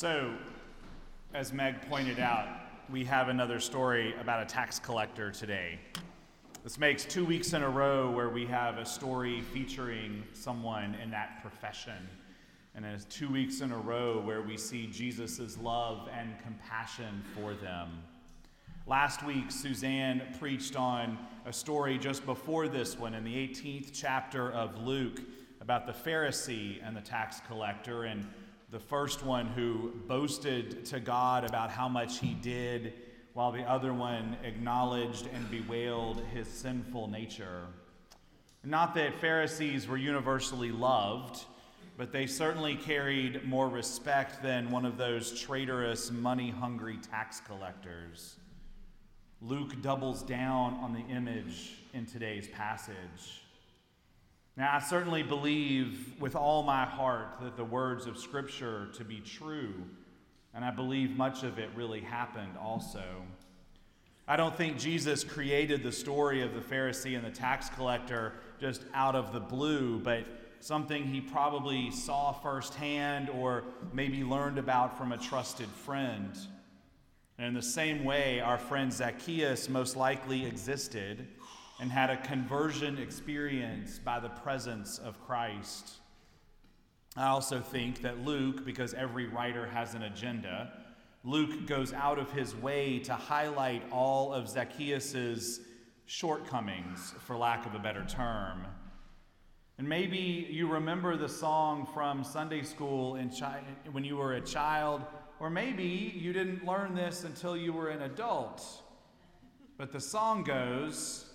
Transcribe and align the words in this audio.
So, 0.00 0.32
as 1.34 1.52
Meg 1.52 1.86
pointed 1.86 2.18
out, 2.18 2.48
we 2.88 3.04
have 3.04 3.28
another 3.28 3.60
story 3.60 4.14
about 4.18 4.42
a 4.42 4.46
tax 4.46 4.78
collector 4.78 5.30
today. 5.30 5.78
This 6.64 6.78
makes 6.78 7.04
two 7.04 7.22
weeks 7.22 7.52
in 7.52 7.62
a 7.62 7.68
row 7.68 8.10
where 8.10 8.30
we 8.30 8.46
have 8.46 8.78
a 8.78 8.86
story 8.86 9.42
featuring 9.52 10.22
someone 10.32 10.94
in 11.02 11.10
that 11.10 11.42
profession. 11.42 12.08
And 12.74 12.86
it's 12.86 13.04
two 13.04 13.30
weeks 13.30 13.60
in 13.60 13.72
a 13.72 13.76
row 13.76 14.22
where 14.22 14.40
we 14.40 14.56
see 14.56 14.86
Jesus' 14.86 15.58
love 15.58 16.08
and 16.18 16.30
compassion 16.42 17.22
for 17.34 17.52
them. 17.52 18.02
Last 18.86 19.22
week, 19.22 19.50
Suzanne 19.50 20.22
preached 20.38 20.76
on 20.76 21.18
a 21.44 21.52
story 21.52 21.98
just 21.98 22.24
before 22.24 22.68
this 22.68 22.98
one 22.98 23.12
in 23.12 23.22
the 23.22 23.34
18th 23.34 23.90
chapter 23.92 24.50
of 24.50 24.80
Luke 24.80 25.20
about 25.60 25.86
the 25.86 25.92
Pharisee 25.92 26.78
and 26.82 26.96
the 26.96 27.02
tax 27.02 27.42
collector. 27.46 28.04
And 28.04 28.26
the 28.70 28.78
first 28.78 29.24
one 29.24 29.46
who 29.46 29.92
boasted 30.06 30.84
to 30.86 31.00
God 31.00 31.44
about 31.44 31.70
how 31.70 31.88
much 31.88 32.20
he 32.20 32.34
did, 32.34 32.92
while 33.32 33.50
the 33.50 33.62
other 33.62 33.92
one 33.92 34.36
acknowledged 34.44 35.28
and 35.34 35.50
bewailed 35.50 36.22
his 36.32 36.46
sinful 36.46 37.08
nature. 37.08 37.66
Not 38.62 38.94
that 38.94 39.20
Pharisees 39.20 39.88
were 39.88 39.96
universally 39.96 40.70
loved, 40.70 41.44
but 41.96 42.12
they 42.12 42.26
certainly 42.26 42.76
carried 42.76 43.44
more 43.44 43.68
respect 43.68 44.42
than 44.42 44.70
one 44.70 44.84
of 44.84 44.96
those 44.96 45.40
traitorous, 45.40 46.10
money 46.10 46.50
hungry 46.50 46.98
tax 47.10 47.40
collectors. 47.40 48.36
Luke 49.42 49.82
doubles 49.82 50.22
down 50.22 50.74
on 50.74 50.92
the 50.92 51.12
image 51.12 51.78
in 51.92 52.06
today's 52.06 52.46
passage. 52.48 53.42
Now, 54.56 54.74
I 54.74 54.80
certainly 54.80 55.22
believe 55.22 56.14
with 56.20 56.36
all 56.36 56.62
my 56.62 56.84
heart 56.84 57.38
that 57.42 57.56
the 57.56 57.64
words 57.64 58.06
of 58.06 58.18
Scripture 58.18 58.88
to 58.94 59.04
be 59.04 59.20
true, 59.20 59.74
and 60.52 60.64
I 60.64 60.70
believe 60.70 61.16
much 61.16 61.44
of 61.44 61.58
it 61.58 61.70
really 61.74 62.00
happened 62.00 62.56
also. 62.60 63.04
I 64.26 64.36
don't 64.36 64.54
think 64.54 64.78
Jesus 64.78 65.24
created 65.24 65.82
the 65.82 65.92
story 65.92 66.42
of 66.42 66.54
the 66.54 66.60
Pharisee 66.60 67.16
and 67.16 67.24
the 67.24 67.30
tax 67.30 67.68
collector 67.70 68.34
just 68.60 68.84
out 68.94 69.16
of 69.16 69.32
the 69.32 69.40
blue, 69.40 69.98
but 69.98 70.24
something 70.60 71.04
he 71.04 71.20
probably 71.20 71.90
saw 71.90 72.32
firsthand 72.32 73.30
or 73.30 73.64
maybe 73.92 74.22
learned 74.22 74.58
about 74.58 74.96
from 74.98 75.12
a 75.12 75.18
trusted 75.18 75.68
friend. 75.68 76.38
And 77.38 77.48
in 77.48 77.54
the 77.54 77.62
same 77.62 78.04
way, 78.04 78.40
our 78.40 78.58
friend 78.58 78.92
Zacchaeus 78.92 79.68
most 79.68 79.96
likely 79.96 80.44
existed 80.44 81.26
and 81.80 81.90
had 81.90 82.10
a 82.10 82.16
conversion 82.18 82.98
experience 82.98 83.98
by 83.98 84.20
the 84.20 84.28
presence 84.28 84.98
of 84.98 85.18
Christ. 85.26 85.94
I 87.16 87.28
also 87.28 87.60
think 87.60 88.02
that 88.02 88.24
Luke, 88.24 88.66
because 88.66 88.92
every 88.92 89.26
writer 89.26 89.66
has 89.66 89.94
an 89.94 90.02
agenda, 90.02 90.72
Luke 91.24 91.66
goes 91.66 91.94
out 91.94 92.18
of 92.18 92.30
his 92.32 92.54
way 92.54 92.98
to 93.00 93.14
highlight 93.14 93.82
all 93.90 94.32
of 94.32 94.48
Zacchaeus' 94.48 95.60
shortcomings, 96.04 97.14
for 97.20 97.36
lack 97.36 97.64
of 97.64 97.74
a 97.74 97.78
better 97.78 98.04
term. 98.04 98.66
And 99.78 99.88
maybe 99.88 100.46
you 100.50 100.68
remember 100.68 101.16
the 101.16 101.28
song 101.28 101.88
from 101.94 102.22
Sunday 102.24 102.62
school 102.62 103.18
chi- 103.38 103.62
when 103.90 104.04
you 104.04 104.16
were 104.16 104.34
a 104.34 104.40
child, 104.40 105.02
or 105.40 105.48
maybe 105.48 106.12
you 106.14 106.34
didn't 106.34 106.66
learn 106.66 106.94
this 106.94 107.24
until 107.24 107.56
you 107.56 107.72
were 107.72 107.88
an 107.88 108.02
adult. 108.02 108.62
But 109.78 109.92
the 109.92 110.00
song 110.00 110.44
goes, 110.44 111.29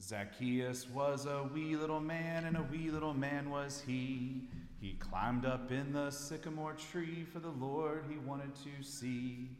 Zacchaeus 0.00 0.88
was 0.88 1.26
a 1.26 1.48
wee 1.52 1.76
little 1.76 2.00
man, 2.00 2.44
and 2.44 2.56
a 2.56 2.62
wee 2.62 2.90
little 2.90 3.14
man 3.14 3.50
was 3.50 3.82
he. 3.86 4.48
He 4.80 4.92
climbed 4.94 5.44
up 5.44 5.72
in 5.72 5.92
the 5.92 6.10
sycamore 6.10 6.74
tree 6.74 7.24
for 7.32 7.40
the 7.40 7.50
Lord 7.50 8.04
he 8.08 8.18
wanted 8.18 8.54
to 8.56 8.82
see. 8.82 9.50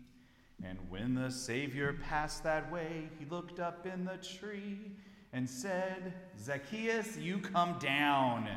And 0.65 0.78
when 0.88 1.15
the 1.15 1.31
Savior 1.31 1.97
passed 2.04 2.44
that 2.44 2.71
way, 2.72 3.09
he 3.19 3.25
looked 3.26 3.59
up 3.59 3.87
in 3.87 4.04
the 4.04 4.16
tree 4.16 4.93
and 5.32 5.49
said, 5.49 6.15
Zacchaeus, 6.41 7.16
you 7.16 7.38
come 7.38 7.76
down, 7.81 8.49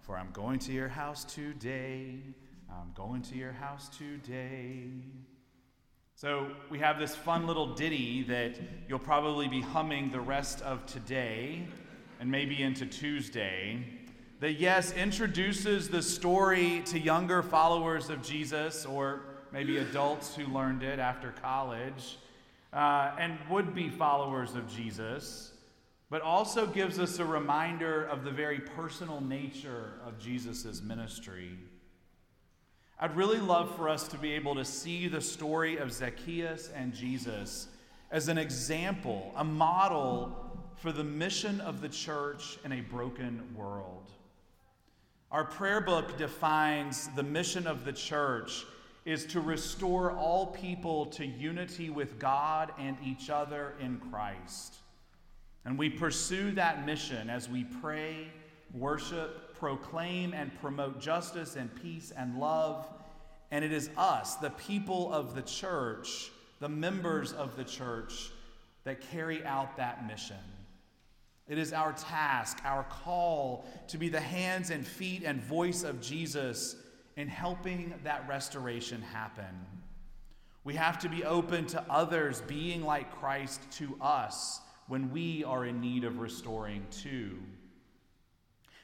for 0.00 0.16
I'm 0.16 0.30
going 0.32 0.58
to 0.60 0.72
your 0.72 0.88
house 0.88 1.24
today. 1.24 2.18
I'm 2.68 2.92
going 2.94 3.22
to 3.22 3.36
your 3.36 3.52
house 3.52 3.88
today. 3.88 4.82
So 6.20 6.48
we 6.68 6.78
have 6.80 6.98
this 6.98 7.16
fun 7.16 7.46
little 7.46 7.74
ditty 7.74 8.24
that 8.24 8.54
you'll 8.86 8.98
probably 8.98 9.48
be 9.48 9.62
humming 9.62 10.10
the 10.10 10.20
rest 10.20 10.60
of 10.60 10.84
today 10.84 11.66
and 12.20 12.30
maybe 12.30 12.62
into 12.62 12.84
Tuesday. 12.84 13.82
That, 14.40 14.60
yes, 14.60 14.92
introduces 14.92 15.88
the 15.88 16.02
story 16.02 16.82
to 16.84 16.98
younger 16.98 17.42
followers 17.42 18.10
of 18.10 18.20
Jesus 18.20 18.84
or 18.84 19.22
maybe 19.50 19.78
adults 19.78 20.34
who 20.34 20.44
learned 20.44 20.82
it 20.82 20.98
after 20.98 21.32
college 21.40 22.18
uh, 22.74 23.12
and 23.18 23.38
would 23.48 23.74
be 23.74 23.88
followers 23.88 24.54
of 24.54 24.68
Jesus, 24.68 25.52
but 26.10 26.20
also 26.20 26.66
gives 26.66 26.98
us 26.98 27.18
a 27.18 27.24
reminder 27.24 28.04
of 28.04 28.24
the 28.24 28.30
very 28.30 28.60
personal 28.60 29.22
nature 29.22 29.94
of 30.04 30.18
Jesus' 30.18 30.82
ministry. 30.82 31.56
I'd 33.02 33.16
really 33.16 33.38
love 33.38 33.74
for 33.76 33.88
us 33.88 34.06
to 34.08 34.18
be 34.18 34.32
able 34.32 34.54
to 34.56 34.64
see 34.64 35.08
the 35.08 35.22
story 35.22 35.78
of 35.78 35.90
Zacchaeus 35.90 36.68
and 36.76 36.92
Jesus 36.92 37.68
as 38.10 38.28
an 38.28 38.36
example, 38.36 39.32
a 39.36 39.42
model 39.42 40.36
for 40.76 40.92
the 40.92 41.02
mission 41.02 41.62
of 41.62 41.80
the 41.80 41.88
church 41.88 42.58
in 42.62 42.72
a 42.72 42.82
broken 42.82 43.42
world. 43.56 44.10
Our 45.32 45.44
prayer 45.44 45.80
book 45.80 46.18
defines 46.18 47.08
the 47.16 47.22
mission 47.22 47.66
of 47.66 47.86
the 47.86 47.92
church 47.94 48.66
is 49.06 49.24
to 49.28 49.40
restore 49.40 50.12
all 50.12 50.48
people 50.48 51.06
to 51.06 51.24
unity 51.24 51.88
with 51.88 52.18
God 52.18 52.70
and 52.78 52.98
each 53.02 53.30
other 53.30 53.76
in 53.80 53.98
Christ. 54.10 54.74
And 55.64 55.78
we 55.78 55.88
pursue 55.88 56.50
that 56.50 56.84
mission 56.84 57.30
as 57.30 57.48
we 57.48 57.64
pray, 57.64 58.26
worship, 58.74 59.49
proclaim 59.60 60.32
and 60.32 60.58
promote 60.60 61.00
justice 61.00 61.54
and 61.54 61.72
peace 61.82 62.12
and 62.16 62.40
love. 62.40 62.88
And 63.52 63.64
it 63.64 63.72
is 63.72 63.90
us, 63.96 64.36
the 64.36 64.50
people 64.50 65.12
of 65.12 65.34
the 65.34 65.42
church, 65.42 66.30
the 66.58 66.68
members 66.68 67.32
of 67.32 67.56
the 67.56 67.64
church, 67.64 68.30
that 68.84 69.02
carry 69.12 69.44
out 69.44 69.76
that 69.76 70.06
mission. 70.06 70.36
It 71.46 71.58
is 71.58 71.72
our 71.72 71.92
task, 71.92 72.58
our 72.64 72.84
call 72.84 73.66
to 73.88 73.98
be 73.98 74.08
the 74.08 74.20
hands 74.20 74.70
and 74.70 74.86
feet 74.86 75.22
and 75.24 75.42
voice 75.42 75.82
of 75.82 76.00
Jesus 76.00 76.76
in 77.16 77.28
helping 77.28 77.92
that 78.04 78.26
restoration 78.28 79.02
happen. 79.02 79.66
We 80.64 80.74
have 80.74 80.98
to 81.00 81.08
be 81.08 81.24
open 81.24 81.66
to 81.66 81.84
others 81.90 82.40
being 82.42 82.82
like 82.82 83.18
Christ 83.18 83.60
to 83.72 83.96
us 84.00 84.60
when 84.86 85.10
we 85.10 85.44
are 85.44 85.66
in 85.66 85.80
need 85.80 86.04
of 86.04 86.20
restoring 86.20 86.86
too. 86.90 87.38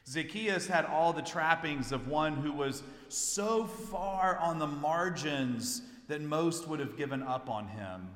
Zacchaeus 0.07 0.67
had 0.67 0.85
all 0.85 1.11
the 1.11 1.21
trappings 1.21 1.91
of 1.91 2.07
one 2.07 2.35
who 2.35 2.53
was 2.53 2.81
so 3.09 3.65
far 3.65 4.37
on 4.37 4.57
the 4.57 4.67
margins 4.67 5.81
that 6.07 6.21
most 6.21 6.67
would 6.67 6.79
have 6.79 6.95
given 6.95 7.21
up 7.21 7.49
on 7.49 7.67
him. 7.67 8.07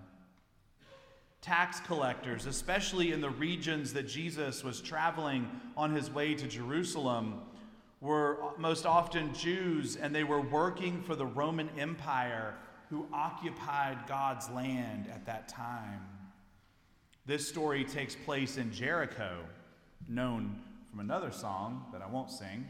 Tax 1.41 1.81
collectors, 1.81 2.45
especially 2.45 3.11
in 3.11 3.19
the 3.19 3.29
regions 3.29 3.91
that 3.93 4.07
Jesus 4.07 4.63
was 4.63 4.79
traveling 4.79 5.49
on 5.75 5.93
his 5.93 6.09
way 6.09 6.33
to 6.33 6.47
Jerusalem, 6.47 7.41
were 7.99 8.37
most 8.57 8.85
often 8.85 9.33
Jews 9.33 9.97
and 9.97 10.15
they 10.15 10.23
were 10.23 10.41
working 10.41 11.01
for 11.01 11.15
the 11.15 11.25
Roman 11.25 11.69
Empire 11.77 12.55
who 12.89 13.05
occupied 13.11 13.97
God's 14.07 14.49
land 14.49 15.07
at 15.13 15.25
that 15.25 15.49
time. 15.49 16.05
This 17.25 17.47
story 17.47 17.83
takes 17.83 18.15
place 18.15 18.57
in 18.57 18.71
Jericho, 18.71 19.39
known 20.07 20.61
from 20.91 20.99
another 20.99 21.31
song 21.31 21.85
that 21.93 22.01
I 22.01 22.07
won't 22.07 22.29
sing. 22.29 22.67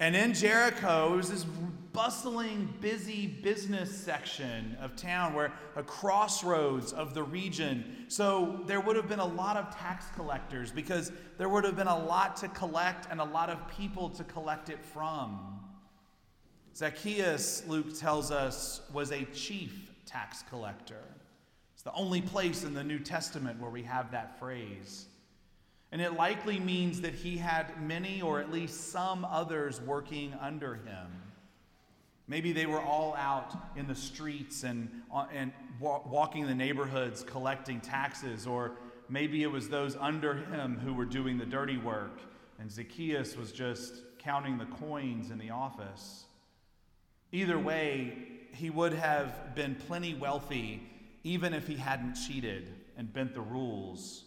And 0.00 0.16
in 0.16 0.32
Jericho, 0.32 1.12
it 1.12 1.16
was 1.16 1.30
this 1.30 1.44
bustling, 1.92 2.74
busy 2.80 3.26
business 3.26 3.94
section 3.94 4.76
of 4.80 4.96
town 4.96 5.34
where 5.34 5.52
a 5.74 5.82
crossroads 5.82 6.92
of 6.92 7.12
the 7.12 7.22
region. 7.22 8.06
So 8.08 8.60
there 8.66 8.80
would 8.80 8.96
have 8.96 9.08
been 9.08 9.20
a 9.20 9.26
lot 9.26 9.56
of 9.56 9.74
tax 9.76 10.06
collectors 10.14 10.70
because 10.70 11.12
there 11.36 11.48
would 11.48 11.64
have 11.64 11.76
been 11.76 11.86
a 11.86 11.98
lot 11.98 12.36
to 12.38 12.48
collect 12.48 13.06
and 13.10 13.20
a 13.20 13.24
lot 13.24 13.50
of 13.50 13.58
people 13.68 14.08
to 14.10 14.24
collect 14.24 14.70
it 14.70 14.82
from. 14.82 15.60
Zacchaeus, 16.74 17.64
Luke 17.66 17.98
tells 17.98 18.30
us, 18.30 18.82
was 18.92 19.12
a 19.12 19.24
chief 19.26 19.90
tax 20.06 20.42
collector. 20.48 21.04
It's 21.74 21.82
the 21.82 21.92
only 21.94 22.22
place 22.22 22.64
in 22.64 22.74
the 22.74 22.84
New 22.84 22.98
Testament 22.98 23.60
where 23.60 23.70
we 23.70 23.82
have 23.82 24.10
that 24.10 24.38
phrase. 24.38 25.06
And 25.92 26.00
it 26.00 26.14
likely 26.14 26.58
means 26.58 27.00
that 27.02 27.14
he 27.14 27.36
had 27.36 27.80
many 27.80 28.20
or 28.20 28.40
at 28.40 28.50
least 28.50 28.90
some 28.90 29.24
others 29.24 29.80
working 29.80 30.34
under 30.40 30.74
him. 30.74 31.22
Maybe 32.28 32.52
they 32.52 32.66
were 32.66 32.80
all 32.80 33.14
out 33.14 33.56
in 33.76 33.86
the 33.86 33.94
streets 33.94 34.64
and, 34.64 34.90
uh, 35.14 35.26
and 35.32 35.52
walking 35.78 36.46
the 36.46 36.54
neighborhoods 36.54 37.22
collecting 37.22 37.80
taxes, 37.80 38.48
or 38.48 38.72
maybe 39.08 39.44
it 39.44 39.50
was 39.50 39.68
those 39.68 39.96
under 39.96 40.34
him 40.34 40.76
who 40.76 40.92
were 40.92 41.04
doing 41.04 41.38
the 41.38 41.46
dirty 41.46 41.78
work, 41.78 42.20
and 42.58 42.70
Zacchaeus 42.70 43.36
was 43.36 43.52
just 43.52 44.02
counting 44.18 44.58
the 44.58 44.64
coins 44.64 45.30
in 45.30 45.38
the 45.38 45.50
office. 45.50 46.24
Either 47.30 47.58
way, 47.58 48.18
he 48.52 48.70
would 48.70 48.92
have 48.92 49.54
been 49.54 49.76
plenty 49.76 50.14
wealthy 50.14 50.82
even 51.22 51.52
if 51.52 51.66
he 51.66 51.74
hadn't 51.74 52.14
cheated 52.14 52.72
and 52.96 53.12
bent 53.12 53.34
the 53.34 53.40
rules. 53.40 54.24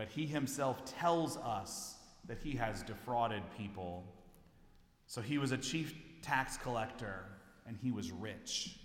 But 0.00 0.08
he 0.08 0.24
himself 0.24 0.82
tells 0.98 1.36
us 1.36 1.96
that 2.26 2.38
he 2.42 2.52
has 2.52 2.82
defrauded 2.82 3.42
people. 3.58 4.02
So 5.06 5.20
he 5.20 5.36
was 5.36 5.52
a 5.52 5.58
chief 5.58 5.94
tax 6.22 6.56
collector 6.56 7.26
and 7.66 7.76
he 7.82 7.90
was 7.90 8.10
rich. 8.10 8.78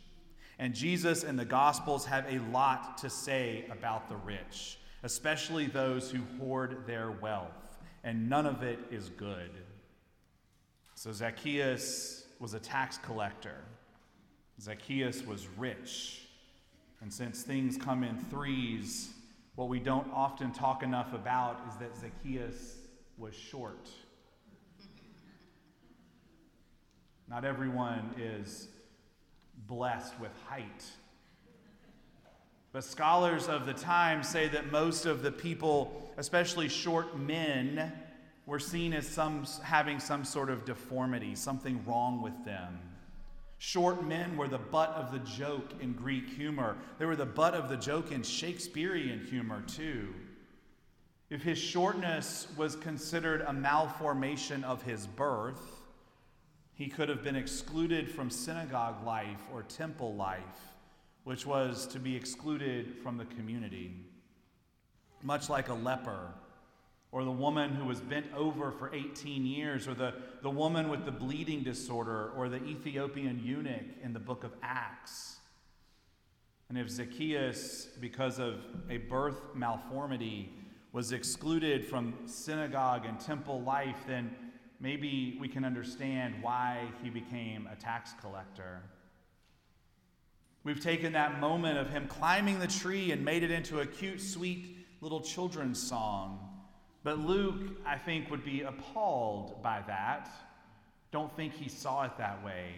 And 0.60 0.76
Jesus 0.76 1.24
and 1.24 1.40
the 1.40 1.46
Gospels 1.46 2.06
have 2.06 2.26
a 2.30 2.40
lot 2.52 2.98
to 2.98 3.10
say 3.10 3.64
about 3.72 4.10
the 4.10 4.18
rich, 4.18 4.78
especially 5.04 5.68
those 5.68 6.12
who 6.12 6.20
hoard 6.38 6.86
their 6.86 7.12
wealth, 7.12 7.78
and 8.04 8.30
none 8.30 8.46
of 8.46 8.62
it 8.62 8.80
is 8.92 9.08
good. 9.08 9.52
So 10.96 11.14
Zacchaeus 11.14 12.26
was 12.42 12.56
a 12.56 12.60
tax 12.60 12.98
collector, 12.98 13.64
Zacchaeus 14.60 15.26
was 15.26 15.48
rich. 15.58 16.24
And 17.00 17.14
since 17.14 17.42
things 17.42 17.78
come 17.78 18.04
in 18.04 18.18
threes, 18.30 19.14
what 19.56 19.70
we 19.70 19.80
don't 19.80 20.08
often 20.14 20.52
talk 20.52 20.84
enough 20.84 21.14
about 21.14 21.62
is 21.70 21.76
that 21.78 21.96
Zacchaeus 21.98 22.78
was 23.18 23.34
short. 23.34 23.90
Not 27.28 27.46
everyone 27.46 28.14
is 28.18 28.68
blessed 29.68 30.20
with 30.20 30.32
height. 30.48 30.84
But 32.72 32.84
scholars 32.84 33.48
of 33.48 33.66
the 33.66 33.74
time 33.74 34.22
say 34.22 34.50
that 34.50 34.72
most 34.72 35.06
of 35.06 35.24
the 35.24 35.32
people, 35.32 36.12
especially 36.18 36.68
short 36.68 37.18
men, 37.18 37.94
were 38.46 38.60
seen 38.60 38.94
as 38.94 39.08
some, 39.08 39.46
having 39.64 40.00
some 40.00 40.26
sort 40.26 40.50
of 40.50 40.66
deformity, 40.66 41.36
something 41.36 41.84
wrong 41.86 42.22
with 42.22 42.44
them. 42.44 42.80
Short 43.58 44.06
men 44.06 44.38
were 44.38 44.48
the 44.48 44.58
butt 44.58 44.90
of 44.90 45.12
the 45.12 45.20
joke 45.20 45.72
in 45.80 45.94
Greek 45.94 46.30
humor. 46.30 46.78
They 47.00 47.06
were 47.06 47.16
the 47.16 47.26
butt 47.26 47.54
of 47.54 47.70
the 47.70 47.78
joke 47.78 48.12
in 48.12 48.22
Shakespearean 48.22 49.26
humor, 49.26 49.64
too. 49.66 50.14
If 51.30 51.42
his 51.42 51.58
shortness 51.58 52.48
was 52.56 52.76
considered 52.76 53.42
a 53.42 53.54
malformation 53.54 54.64
of 54.64 54.84
his 54.84 55.08
birth, 55.08 55.62
he 56.74 56.88
could 56.88 57.10
have 57.10 57.24
been 57.24 57.36
excluded 57.36 58.12
from 58.12 58.30
synagogue 58.30 59.04
life 59.06 59.42
or 59.52 59.64
temple 59.64 60.14
life, 60.16 60.74
which 61.24 61.46
was 61.46 61.88
to 61.88 62.00
be 62.00 62.16
excluded 62.16 62.98
from 63.02 63.18
the 63.18 63.26
community. 63.26 63.96
Much 65.24 65.50
like 65.50 65.70
a 65.70 65.74
leper, 65.74 66.34
or 67.16 67.24
the 67.24 67.32
woman 67.32 67.70
who 67.70 67.86
was 67.86 68.02
bent 68.02 68.26
over 68.36 68.72
for 68.72 68.94
18 68.94 69.46
years, 69.46 69.88
or 69.88 69.94
the, 69.94 70.14
the 70.42 70.50
woman 70.50 70.90
with 70.90 71.06
the 71.06 71.12
bleeding 71.14 71.64
disorder, 71.64 72.32
or 72.36 72.50
the 72.50 72.62
Ethiopian 72.66 73.42
eunuch 73.42 73.86
in 74.04 74.12
the 74.12 74.20
book 74.20 74.44
of 74.44 74.52
Acts. 74.62 75.38
And 76.68 76.78
if 76.78 76.90
Zacchaeus, 76.90 77.88
because 78.02 78.38
of 78.38 78.56
a 78.90 78.98
birth 78.98 79.56
malformity, 79.56 80.50
was 80.92 81.14
excluded 81.14 81.86
from 81.86 82.14
synagogue 82.26 83.06
and 83.06 83.18
temple 83.18 83.62
life, 83.62 84.04
then 84.06 84.36
maybe 84.82 85.38
we 85.40 85.48
can 85.48 85.64
understand 85.64 86.36
why 86.42 86.82
he 87.02 87.10
became 87.10 87.70
a 87.72 87.78
tax 87.78 88.12
collector. 88.20 88.82
We've 90.66 90.82
taken 90.82 91.14
that 91.14 91.40
moment 91.40 91.78
of 91.78 91.90
him 91.90 92.10
climbing 92.10 92.60
the 92.60 92.68
tree 92.68 93.14
and 93.14 93.24
made 93.24 93.44
it 93.44 93.52
into 93.52 93.80
a 93.80 93.86
cute, 93.86 94.20
sweet 94.20 94.86
little 95.00 95.22
children's 95.22 95.82
song. 95.82 96.55
But 97.06 97.20
Luke, 97.20 97.78
I 97.86 98.00
think, 98.00 98.32
would 98.32 98.44
be 98.44 98.64
appalled 98.64 99.62
by 99.62 99.84
that. 99.86 100.28
Don't 101.12 101.34
think 101.38 101.54
he 101.54 101.70
saw 101.70 102.04
it 102.06 102.18
that 102.18 102.44
way. 102.44 102.72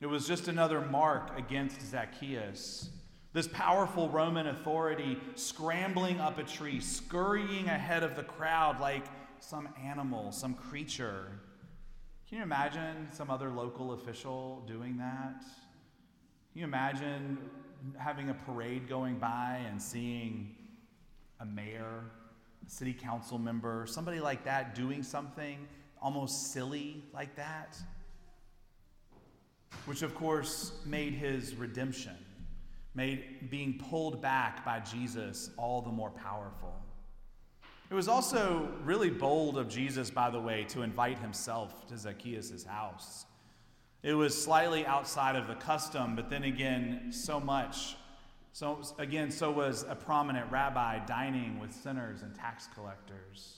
It 0.00 0.06
was 0.06 0.26
just 0.26 0.48
another 0.48 0.80
mark 0.80 1.38
against 1.38 1.82
Zacchaeus. 1.82 2.88
This 3.34 3.46
powerful 3.46 4.08
Roman 4.08 4.46
authority 4.46 5.18
scrambling 5.34 6.18
up 6.18 6.38
a 6.38 6.44
tree, 6.44 6.80
scurrying 6.80 7.68
ahead 7.68 8.04
of 8.04 8.16
the 8.16 8.22
crowd 8.22 8.80
like 8.80 9.04
some 9.38 9.68
animal, 9.84 10.32
some 10.32 10.54
creature. 10.54 11.26
Can 12.26 12.38
you 12.38 12.42
imagine 12.42 13.08
some 13.12 13.28
other 13.28 13.50
local 13.50 13.92
official 13.92 14.64
doing 14.66 14.96
that? 14.96 15.42
Can 16.52 16.60
you 16.60 16.64
imagine 16.64 17.36
having 17.98 18.30
a 18.30 18.34
parade 18.34 18.88
going 18.88 19.18
by 19.18 19.60
and 19.68 19.80
seeing 19.80 20.56
a 21.40 21.44
mayor, 21.44 22.04
city 22.66 22.92
council 22.92 23.38
member, 23.38 23.86
somebody 23.86 24.20
like 24.20 24.44
that 24.44 24.74
doing 24.74 25.02
something 25.02 25.66
almost 26.00 26.52
silly 26.52 27.04
like 27.12 27.34
that? 27.36 27.76
Which, 29.86 30.02
of 30.02 30.14
course, 30.14 30.72
made 30.86 31.14
his 31.14 31.54
redemption, 31.54 32.16
made 32.94 33.50
being 33.50 33.78
pulled 33.90 34.22
back 34.22 34.64
by 34.64 34.80
Jesus 34.80 35.50
all 35.56 35.82
the 35.82 35.90
more 35.90 36.10
powerful. 36.10 36.74
It 37.90 37.94
was 37.94 38.08
also 38.08 38.70
really 38.82 39.10
bold 39.10 39.58
of 39.58 39.68
Jesus, 39.68 40.10
by 40.10 40.30
the 40.30 40.40
way, 40.40 40.64
to 40.70 40.82
invite 40.82 41.18
himself 41.18 41.86
to 41.88 41.98
Zacchaeus' 41.98 42.64
house. 42.64 43.26
It 44.02 44.14
was 44.14 44.40
slightly 44.40 44.84
outside 44.86 45.36
of 45.36 45.46
the 45.46 45.54
custom, 45.54 46.16
but 46.16 46.28
then 46.28 46.44
again, 46.44 47.12
so 47.12 47.40
much. 47.40 47.96
So, 48.54 48.78
again, 48.98 49.32
so 49.32 49.50
was 49.50 49.84
a 49.88 49.96
prominent 49.96 50.48
rabbi 50.48 51.04
dining 51.06 51.58
with 51.58 51.72
sinners 51.72 52.22
and 52.22 52.32
tax 52.32 52.68
collectors. 52.72 53.56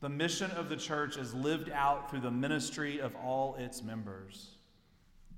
The 0.00 0.08
mission 0.08 0.52
of 0.52 0.68
the 0.68 0.76
church 0.76 1.16
is 1.16 1.34
lived 1.34 1.68
out 1.70 2.08
through 2.08 2.20
the 2.20 2.30
ministry 2.30 3.00
of 3.00 3.16
all 3.16 3.56
its 3.56 3.82
members. 3.82 4.50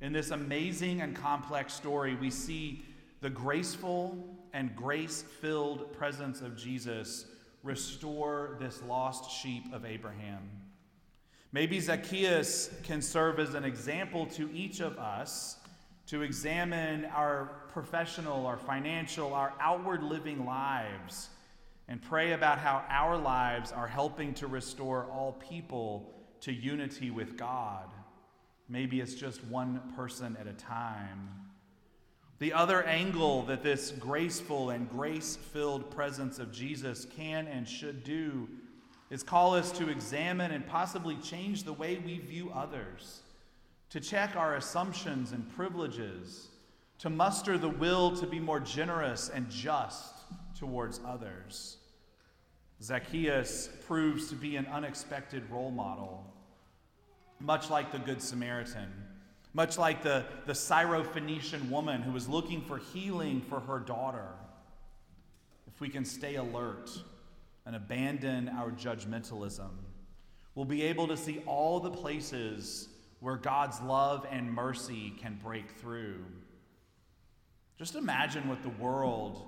In 0.02 0.12
this 0.12 0.32
amazing 0.32 1.00
and 1.00 1.16
complex 1.16 1.72
story, 1.72 2.14
we 2.14 2.28
see 2.28 2.84
the 3.22 3.30
graceful 3.30 4.36
and 4.52 4.76
grace 4.76 5.24
filled 5.40 5.90
presence 5.94 6.42
of 6.42 6.58
Jesus 6.58 7.24
restore 7.62 8.58
this 8.60 8.82
lost 8.82 9.30
sheep 9.30 9.64
of 9.72 9.86
Abraham. 9.86 10.46
Maybe 11.52 11.80
Zacchaeus 11.80 12.68
can 12.82 13.00
serve 13.00 13.38
as 13.38 13.54
an 13.54 13.64
example 13.64 14.26
to 14.26 14.50
each 14.52 14.80
of 14.80 14.98
us 14.98 15.56
to 16.08 16.22
examine 16.22 17.04
our 17.06 17.50
professional, 17.68 18.46
our 18.46 18.56
financial, 18.56 19.34
our 19.34 19.52
outward 19.60 20.02
living 20.02 20.44
lives 20.46 21.28
and 21.86 22.02
pray 22.02 22.32
about 22.32 22.58
how 22.58 22.84
our 22.88 23.16
lives 23.16 23.72
are 23.72 23.86
helping 23.86 24.34
to 24.34 24.46
restore 24.46 25.06
all 25.12 25.32
people 25.32 26.12
to 26.40 26.52
unity 26.52 27.10
with 27.10 27.36
God. 27.36 27.88
Maybe 28.68 29.00
it's 29.00 29.14
just 29.14 29.44
one 29.44 29.80
person 29.96 30.36
at 30.40 30.46
a 30.46 30.52
time. 30.52 31.30
The 32.38 32.52
other 32.52 32.82
angle 32.84 33.42
that 33.44 33.62
this 33.62 33.90
graceful 33.90 34.70
and 34.70 34.88
grace 34.88 35.36
filled 35.36 35.90
presence 35.90 36.38
of 36.38 36.52
Jesus 36.52 37.04
can 37.04 37.48
and 37.48 37.68
should 37.68 38.04
do 38.04 38.48
is 39.10 39.22
call 39.22 39.54
us 39.54 39.72
to 39.72 39.88
examine 39.88 40.52
and 40.52 40.66
possibly 40.66 41.16
change 41.16 41.64
the 41.64 41.72
way 41.72 42.00
we 42.04 42.18
view 42.18 42.50
others, 42.54 43.22
to 43.90 44.00
check 44.00 44.36
our 44.36 44.56
assumptions 44.56 45.32
and 45.32 45.48
privileges, 45.54 46.48
to 46.98 47.10
muster 47.10 47.56
the 47.56 47.68
will 47.68 48.16
to 48.16 48.26
be 48.26 48.40
more 48.40 48.60
generous 48.60 49.28
and 49.28 49.48
just 49.50 50.14
towards 50.58 51.00
others. 51.06 51.76
Zacchaeus 52.82 53.68
proves 53.86 54.28
to 54.28 54.34
be 54.34 54.56
an 54.56 54.66
unexpected 54.66 55.48
role 55.50 55.70
model, 55.70 56.24
much 57.40 57.70
like 57.70 57.92
the 57.92 57.98
Good 57.98 58.22
Samaritan 58.22 58.92
much 59.54 59.78
like 59.78 60.02
the, 60.02 60.24
the 60.46 60.52
Syrophoenician 60.52 61.68
woman 61.68 62.02
who 62.02 62.12
was 62.12 62.28
looking 62.28 62.62
for 62.62 62.78
healing 62.78 63.40
for 63.40 63.60
her 63.60 63.78
daughter. 63.78 64.28
If 65.66 65.80
we 65.80 65.88
can 65.88 66.04
stay 66.04 66.36
alert 66.36 66.90
and 67.66 67.74
abandon 67.74 68.48
our 68.50 68.70
judgmentalism, 68.70 69.70
we'll 70.54 70.64
be 70.64 70.82
able 70.82 71.08
to 71.08 71.16
see 71.16 71.42
all 71.46 71.80
the 71.80 71.90
places 71.90 72.88
where 73.20 73.36
God's 73.36 73.80
love 73.80 74.26
and 74.30 74.52
mercy 74.52 75.12
can 75.20 75.38
break 75.42 75.70
through. 75.80 76.24
Just 77.76 77.94
imagine 77.94 78.48
what 78.48 78.62
the 78.62 78.68
world, 78.70 79.42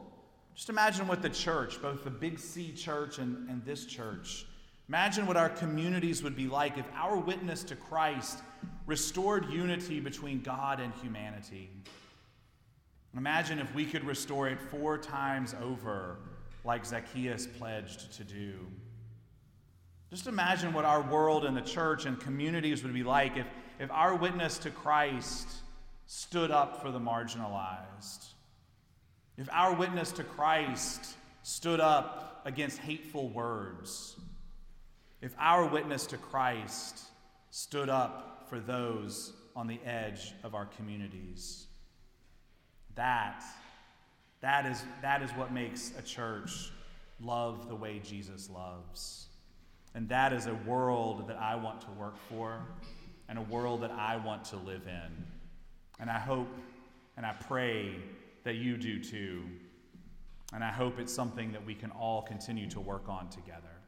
just 0.55 0.69
imagine 0.69 1.07
what 1.09 1.23
the 1.23 1.31
church, 1.31 1.81
both 1.81 2.05
the 2.05 2.11
Big 2.11 2.39
C 2.39 2.73
church 2.73 3.19
and, 3.19 3.49
and 3.49 3.65
this 3.65 3.87
church, 3.87 4.47
imagine 4.89 5.27
what 5.27 5.37
our 5.37 5.49
communities 5.49 6.23
would 6.23 6.37
be 6.37 6.47
like 6.47 6.79
if 6.79 6.87
our 6.95 7.17
witness 7.17 7.65
to 7.65 7.77
Christ 7.77 8.39
restored 8.87 9.51
unity 9.51 10.01
between 10.01 10.43
God 10.43 10.81
and 10.81 10.93
humanity. 10.95 11.71
Imagine 13.17 13.59
if 13.59 13.75
we 13.75 13.85
could 13.85 14.05
restore 14.05 14.49
it 14.49 14.61
four 14.61 14.97
times 14.97 15.55
over, 15.61 16.19
like 16.65 16.85
Zacchaeus 16.85 17.47
pledged 17.47 18.13
to 18.17 18.25
do. 18.25 18.67
Just 20.11 20.27
imagine 20.27 20.73
what 20.73 20.85
our 20.85 21.03
world 21.03 21.45
and 21.45 21.57
the 21.57 21.63
church 21.63 22.05
and 22.05 22.19
communities 22.19 22.83
would 22.83 22.93
be 22.93 23.05
like 23.05 23.37
if, 23.37 23.47
if 23.79 23.91
our 23.93 24.17
witness 24.17 24.59
to 24.59 24.71
Christ 24.71 25.49
stood 26.07 26.51
up 26.51 26.83
for 26.83 26.91
the 26.91 26.99
marginalized. 26.99 28.27
If 29.39 29.49
our 29.53 29.73
witness 29.73 30.11
to 30.13 30.25
Christ 30.25 31.15
stood 31.45 31.79
up 31.79 32.43
against 32.45 32.79
hateful 32.79 33.29
words. 33.29 34.17
If 35.21 35.35
our 35.39 35.67
witness 35.67 36.07
to 36.07 36.17
Christ 36.17 37.05
stood 37.51 37.89
up 37.89 38.47
for 38.49 38.59
those 38.59 39.33
on 39.55 39.69
the 39.69 39.81
edge 39.85 40.33
of 40.43 40.55
our 40.57 40.67
communities. 40.67 41.67
That, 42.97 43.45
that, 44.41 44.67
is, 44.67 44.83
that 45.03 45.23
is 45.23 45.31
what 45.33 45.53
makes 45.53 45.93
a 45.97 46.03
church 46.03 46.73
love 47.21 47.69
the 47.69 47.77
way 47.77 48.01
Jesus 48.03 48.51
loves. 48.51 49.27
And 49.95 50.09
that 50.09 50.33
is 50.33 50.47
a 50.47 50.55
world 50.55 51.29
that 51.29 51.37
I 51.37 51.57
want 51.57 51.81
to 51.83 51.91
work 51.93 52.17
for 52.29 52.61
and 53.29 53.39
a 53.39 53.43
world 53.43 53.83
that 53.83 53.91
I 53.91 54.17
want 54.17 54.45
to 54.47 54.57
live 54.57 54.87
in. 54.87 55.25
And 55.99 56.11
I 56.11 56.19
hope 56.19 56.49
and 57.17 57.27
I 57.27 57.33
pray 57.33 57.97
that 58.45 58.55
you 58.55 58.77
do 58.77 59.03
too. 59.03 59.43
And 60.53 60.65
I 60.65 60.71
hope 60.71 60.99
it's 60.99 61.13
something 61.13 61.53
that 61.53 61.65
we 61.65 61.75
can 61.75 61.91
all 61.91 62.23
continue 62.23 62.69
to 62.71 62.81
work 62.81 63.09
on 63.09 63.29
together. 63.29 63.80